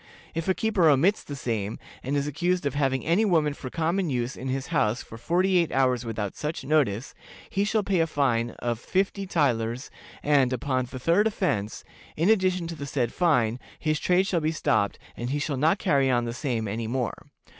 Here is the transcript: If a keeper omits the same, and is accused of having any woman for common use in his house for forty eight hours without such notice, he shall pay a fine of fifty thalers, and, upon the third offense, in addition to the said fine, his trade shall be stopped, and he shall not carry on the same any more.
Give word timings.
If 0.33 0.47
a 0.47 0.55
keeper 0.55 0.89
omits 0.89 1.23
the 1.23 1.35
same, 1.35 1.77
and 2.01 2.17
is 2.17 2.25
accused 2.25 2.65
of 2.65 2.73
having 2.73 3.05
any 3.05 3.23
woman 3.23 3.53
for 3.53 3.69
common 3.69 4.09
use 4.09 4.35
in 4.35 4.47
his 4.47 4.69
house 4.73 5.03
for 5.03 5.15
forty 5.15 5.57
eight 5.59 5.71
hours 5.71 6.03
without 6.03 6.35
such 6.35 6.63
notice, 6.63 7.13
he 7.51 7.63
shall 7.63 7.83
pay 7.83 7.99
a 7.99 8.07
fine 8.07 8.49
of 8.57 8.79
fifty 8.79 9.27
thalers, 9.27 9.91
and, 10.23 10.51
upon 10.51 10.85
the 10.85 10.97
third 10.97 11.27
offense, 11.27 11.83
in 12.17 12.31
addition 12.31 12.65
to 12.65 12.75
the 12.75 12.87
said 12.87 13.13
fine, 13.13 13.59
his 13.77 13.99
trade 13.99 14.25
shall 14.25 14.41
be 14.41 14.51
stopped, 14.51 14.97
and 15.15 15.29
he 15.29 15.37
shall 15.37 15.55
not 15.55 15.77
carry 15.77 16.09
on 16.09 16.25
the 16.25 16.33
same 16.33 16.67
any 16.67 16.87
more. 16.87 17.13